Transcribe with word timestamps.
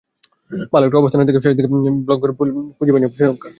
ভালো 0.73 0.83
একটা 0.85 0.99
অবস্থানে 1.01 1.25
থেকেও 1.27 1.43
শেষ 1.45 1.53
দিকে 1.57 1.69
স্লগ 2.05 2.17
করে 2.21 2.33
ভালো 2.33 2.51
পুঁজি 2.77 2.91
পায়নি 2.93 3.07
শ্রীলঙ্কা। 3.15 3.49